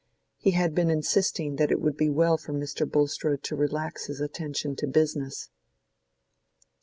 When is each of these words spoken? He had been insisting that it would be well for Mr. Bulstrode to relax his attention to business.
He 0.39 0.53
had 0.57 0.73
been 0.73 0.89
insisting 0.89 1.57
that 1.57 1.69
it 1.69 1.79
would 1.79 1.95
be 1.95 2.09
well 2.09 2.35
for 2.35 2.53
Mr. 2.53 2.89
Bulstrode 2.91 3.43
to 3.43 3.55
relax 3.55 4.07
his 4.07 4.19
attention 4.19 4.75
to 4.77 4.87
business. 4.87 5.51